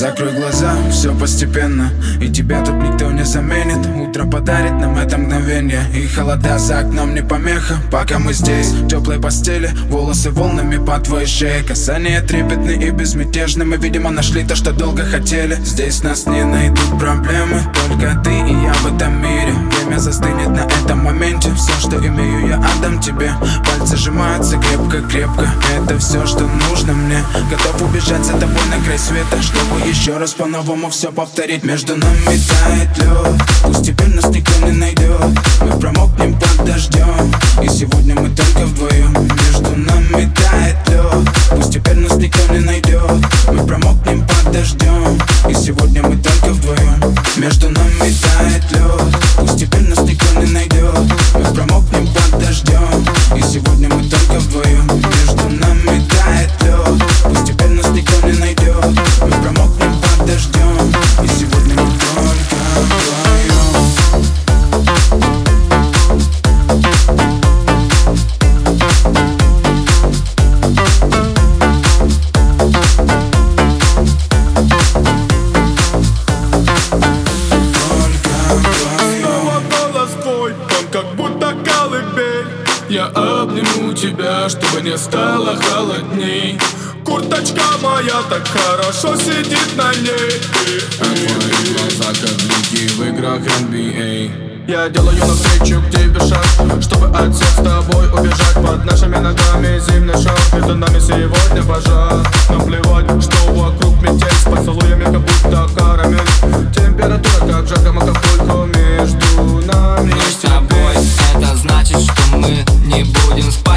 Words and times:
Закрой 0.00 0.32
глаза, 0.32 0.74
все 0.90 1.14
постепенно. 1.14 1.90
И 2.22 2.30
тебя 2.30 2.64
тут 2.64 2.74
никто 2.76 3.10
не 3.10 3.22
заменит. 3.22 3.86
Утро 3.98 4.24
подарит 4.24 4.72
нам 4.72 4.96
это 4.96 5.18
мгновение. 5.18 5.82
И 5.94 6.06
холода 6.06 6.58
за 6.58 6.78
окном 6.78 7.14
не 7.14 7.22
помеха 7.22 7.74
Пока 7.92 8.18
мы 8.18 8.32
здесь, 8.32 8.68
в 8.68 8.88
теплой 8.88 9.20
постели 9.20 9.68
Волосы 9.90 10.30
волнами 10.30 10.82
по 10.82 10.98
твоей 11.00 11.26
шее. 11.26 11.62
Касания 11.62 12.22
трепетны 12.22 12.82
и 12.82 12.88
безмятежны. 12.88 13.66
Мы, 13.66 13.76
видимо, 13.76 14.08
нашли 14.10 14.42
то, 14.42 14.56
что 14.56 14.72
долго 14.72 15.04
хотели. 15.04 15.56
Здесь 15.56 16.02
нас 16.02 16.24
не 16.24 16.44
найдут 16.44 16.98
проблемы 16.98 17.60
Только 17.86 18.18
ты 18.24 18.30
и 18.30 18.54
Пальцы 24.10 24.20
сжимаются 24.20 24.58
крепко-крепко 24.58 25.48
Это 25.76 25.98
все, 25.98 26.26
что 26.26 26.48
нужно 26.68 26.92
мне. 26.92 27.22
Готов 27.50 27.82
убежать 27.82 28.24
за 28.24 28.32
тобой 28.32 28.62
на 28.70 28.84
край 28.84 28.98
света 28.98 29.40
Чтобы 29.40 29.80
еще 29.88 30.16
раз 30.16 30.32
по-новому 30.32 30.90
все 30.90 31.12
повторить. 31.12 31.64
Между 31.64 31.96
нами 31.96 32.24
тает 32.24 32.98
лед 32.98 33.42
Пусть 33.64 33.86
теперь 33.86 34.08
нас 34.08 34.26
никто 34.26 34.66
не 34.66 34.72
найдет 34.72 35.20
Мы 35.60 35.78
промокнем 35.78 36.38
под 36.38 36.66
дождем 36.66 37.32
И 37.62 37.68
сегодня 37.68 38.14
мы 38.14 38.28
только 38.30 38.66
вдвоем 38.66 39.12
Между 39.12 39.76
нами 39.76 40.32
тает 40.34 40.76
лед 40.88 41.28
Пусть 41.50 41.72
теперь 41.72 41.96
нас 41.96 42.16
никто 42.16 42.52
не 42.52 42.60
найдет 42.60 43.10
Мы 43.48 43.66
промокнем 43.66 44.26
под 44.26 44.52
дождем 44.52 45.20
И 45.48 45.54
сегодня 45.54 46.02
мы 46.02 46.16
тебя, 84.00 84.48
чтобы 84.48 84.80
не 84.80 84.96
стало 84.96 85.56
холодней. 85.56 86.58
Курточка 87.04 87.62
моя 87.82 88.22
так 88.30 88.46
хорошо 88.48 89.14
сидит 89.16 89.76
на 89.76 89.92
ней. 89.92 90.40
Твои 90.96 91.74
глаза 91.74 92.12
как 92.18 92.34
блики 92.36 92.88
в 92.94 93.02
играх 93.02 93.40
NBA 93.40 94.66
Я 94.68 94.88
делаю 94.88 95.18
навстречу 95.18 95.82
к 95.82 95.90
тебе 95.90 96.20
шаг 96.20 96.44
Чтобы 96.80 97.08
от 97.08 97.34
всех 97.34 97.48
с 97.48 97.56
тобой 97.56 98.08
убежать. 98.12 98.54
Под 98.54 98.84
нашими 98.86 99.16
ногами 99.16 99.78
зимний 99.80 100.22
шаг 100.22 100.38
Между 100.54 100.76
нами 100.76 100.98
сегодня 100.98 101.62
пожар. 101.62 102.26
Нам 102.48 102.64
плевать, 102.64 103.22
что 103.22 103.52
вокруг 103.52 104.00
метель. 104.02 104.32
С 104.32 104.44
поцелуями 104.44 105.04
как 105.04 105.20
будто 105.20 105.68
карамель. 105.76 106.20
Температура 106.74 107.52
как 107.52 107.64
в 107.64 107.68
жарком 107.68 107.98
Акапулько 107.98 108.78
Между 108.78 109.66
нами 109.66 110.14
Мы 110.14 110.22
с 110.22 110.36
тобой, 110.36 110.94
это 111.34 111.56
значит, 111.56 112.00
что 112.00 112.36
мы 112.36 112.64
не 112.86 113.04
будем 113.04 113.50
спать 113.50 113.69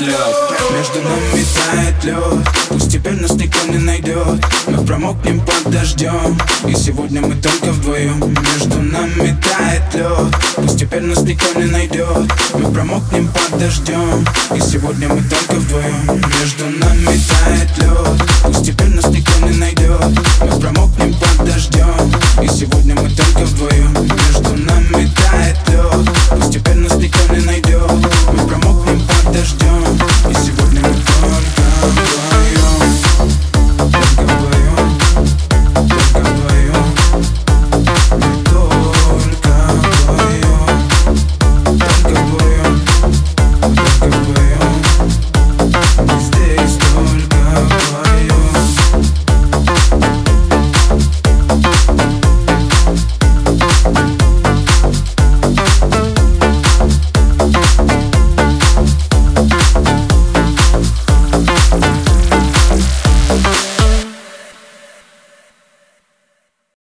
лед 0.00 0.36
Между 0.72 1.02
нами 1.02 1.44
тает 1.54 2.04
лед. 2.04 2.48
Пусть 2.68 2.92
теперь 2.92 3.20
нас 3.20 3.32
никто 3.32 3.66
не 3.66 3.78
найдет. 3.78 4.44
Мы 4.66 4.84
промокнем 4.84 5.40
под 5.40 5.70
дождем. 5.70 6.38
И 6.66 6.74
сегодня 6.74 7.20
мы 7.20 7.34
только 7.36 7.72
вдвоем. 7.72 8.18
Между 8.20 8.80
нами 8.80 9.36
тает 9.42 9.94
лед. 9.94 10.34
Пусть 10.56 10.78
теперь 10.78 11.02
нас 11.02 11.22
никто 11.22 11.58
не 11.58 11.66
найдет. 11.66 12.30
Мы 12.54 12.72
промокнем 12.72 13.28
под 13.28 13.58
дождем. 13.58 14.26
И 14.54 14.60
сегодня 14.60 15.08
мы 15.08 15.22
только 15.22 15.54
вдвоем. 15.54 16.22
Между 16.40 16.66
нами 16.66 17.20
тает 17.28 17.78
лед. 17.78 18.22
Пусть 18.44 18.66
теперь 18.66 18.88
нас 18.88 19.06
никто 19.06 19.46
не 19.46 19.56
найдет 19.58 19.79